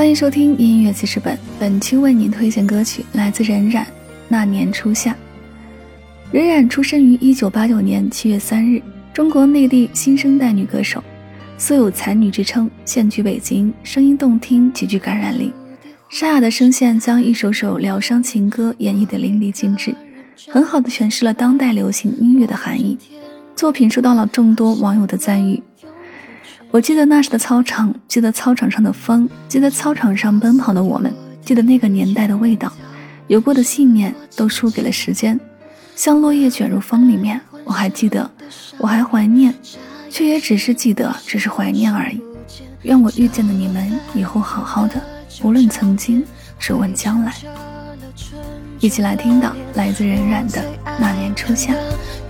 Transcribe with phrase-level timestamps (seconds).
[0.00, 3.84] 欢迎收听音乐记事本，本期为您推荐歌曲来自任冉
[4.28, 5.12] 《那年初夏》。
[6.32, 8.80] 任冉出生于一九八九年七月三日，
[9.12, 11.04] 中国内地新生代女歌手，
[11.58, 15.52] 素有才女之称，现居北京，声音动听，极具感染力。
[16.08, 19.94] 沙哑的声线将一首首疗伤情歌演绎得淋漓尽致，
[20.48, 22.96] 很好的诠释了当代流行音乐的含义。
[23.54, 25.62] 作品受到了众多网友的赞誉。
[26.72, 31.12] 我记得那时的操场，记得操场上的风，记得操场上奔跑的我们，
[31.44, 32.72] 记得那个年代的味道，
[33.26, 35.38] 有过的信念都输给了时间，
[35.96, 37.40] 像落叶卷入风里面。
[37.64, 38.28] 我还记得，
[38.78, 39.52] 我还怀念，
[40.08, 42.22] 却也只是记得，只是怀念而已。
[42.82, 44.94] 愿我遇见的你们以后好好的。
[45.42, 46.24] 无论曾经，
[46.56, 47.34] 只问将来。
[48.78, 50.60] 一起来听到来自任冉的
[51.00, 51.72] 《那年初夏》。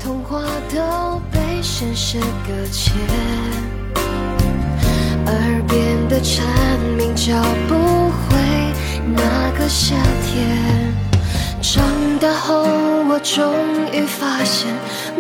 [0.03, 0.43] 童话
[0.75, 2.95] 都被现实搁浅，
[3.97, 6.45] 耳边的蝉
[6.97, 7.35] 鸣叫
[7.69, 7.75] 不
[8.11, 8.37] 回
[9.15, 9.95] 那个夏
[10.27, 10.95] 天。
[11.63, 11.85] 长
[12.19, 12.65] 大后，
[13.09, 13.55] 我终
[13.93, 14.67] 于发现，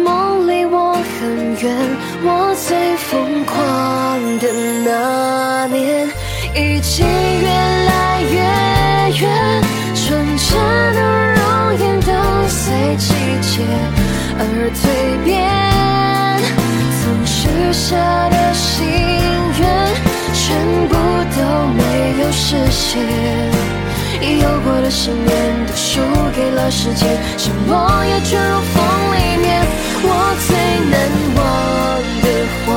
[0.02, 1.76] 梦离我很远。
[2.22, 3.54] 我最疯狂
[4.38, 4.48] 的
[4.84, 6.08] 那年，
[6.56, 8.38] 已经越来越
[9.20, 9.62] 远。
[9.94, 10.48] 纯真
[10.94, 10.98] 的
[11.34, 11.40] 容
[11.78, 12.10] 颜都
[12.48, 13.62] 随季节。
[14.42, 14.42] 而
[14.74, 14.82] 蜕
[15.22, 15.36] 变，
[17.60, 18.88] 许下的心
[19.60, 19.94] 愿，
[20.32, 20.56] 全
[20.88, 20.94] 部
[21.36, 21.38] 都
[21.76, 21.82] 没
[22.22, 22.98] 有实现。
[24.22, 26.00] 有过的信念都输
[26.34, 29.62] 给了时间，承诺也卷入风里面。
[30.02, 30.06] 我
[30.46, 30.48] 最
[30.90, 30.94] 难
[31.36, 31.40] 忘
[32.22, 32.26] 的
[32.64, 32.68] 画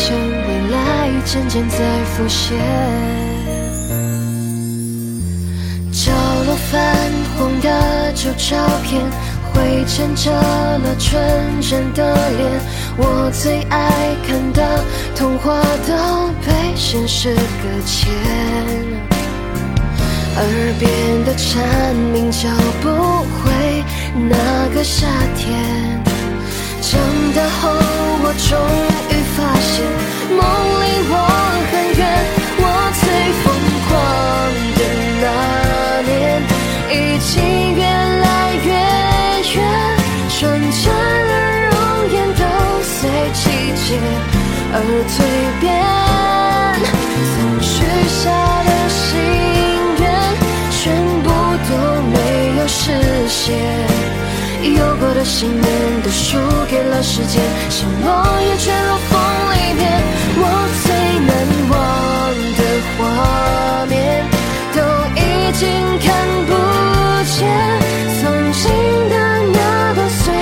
[0.00, 2.56] 现未来渐渐在浮现，
[5.90, 6.12] 角
[6.46, 6.78] 落泛
[7.36, 9.02] 黄的旧照片，
[9.52, 12.60] 灰尘遮了纯真的脸。
[12.96, 14.84] 我最爱看的
[15.16, 18.08] 童话都被现实搁浅，
[20.36, 20.44] 耳
[20.78, 22.48] 边的蝉鸣叫
[22.80, 22.88] 不
[23.42, 23.82] 回
[24.30, 26.00] 那个夏天。
[26.80, 27.00] 长
[27.34, 27.68] 大后，
[28.22, 28.56] 我终。
[29.10, 29.17] 于
[54.62, 56.36] 有过的信念都输
[56.68, 59.20] 给了时间像落叶卷入风
[59.54, 60.02] 里面
[60.36, 60.44] 我
[60.82, 60.86] 最
[61.28, 61.30] 难
[61.70, 61.76] 忘
[62.58, 62.62] 的
[62.96, 64.24] 画面
[64.74, 64.78] 都
[65.14, 65.68] 已经
[66.00, 66.06] 看
[66.46, 66.50] 不
[67.24, 67.38] 见
[68.20, 68.64] 曾经
[69.08, 69.14] 的
[69.52, 70.34] 那段岁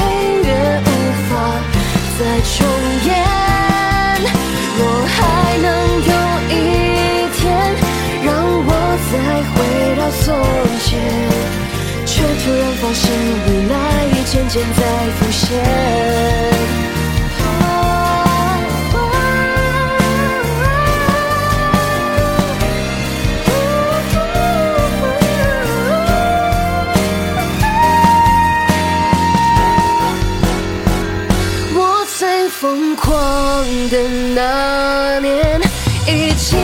[0.44, 0.91] 月无
[1.28, 1.31] 法
[2.19, 2.21] 再
[2.56, 2.66] 重
[3.04, 3.09] 演
[4.78, 5.16] 若还
[5.59, 5.66] 能
[6.04, 6.15] 有
[6.48, 6.54] 一
[7.37, 7.41] 天
[8.25, 8.27] 让
[8.65, 8.71] 我
[9.12, 9.15] 再
[9.53, 9.54] 回
[9.97, 10.25] 到从
[10.87, 11.56] 前。
[12.06, 13.12] 却突然发现
[13.47, 13.96] 未来
[14.28, 14.82] 渐渐在
[15.19, 15.56] 浮现。
[31.78, 33.09] 我最疯狂
[33.91, 33.97] 的
[34.34, 35.60] 那年，
[36.09, 36.59] 已经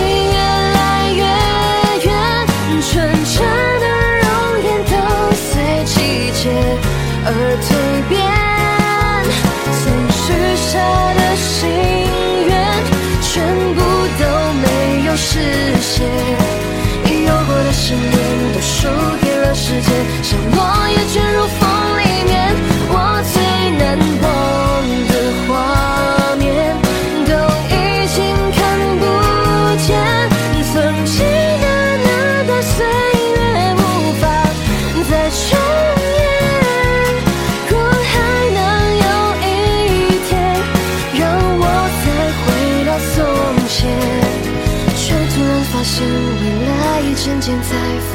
[16.02, 17.24] 已。
[17.24, 19.21] 有过的信念都输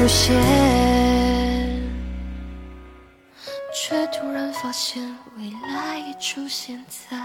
[0.07, 0.42] 出现，
[3.74, 5.04] 却突然发现
[5.36, 7.18] 未来已出现在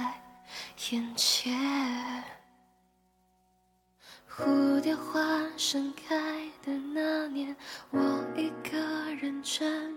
[0.91, 1.53] 眼前。
[4.29, 5.21] 蝴蝶花
[5.57, 6.17] 盛开
[6.65, 7.55] 的那年，
[7.91, 8.01] 我
[8.37, 8.81] 一个
[9.15, 9.92] 人站。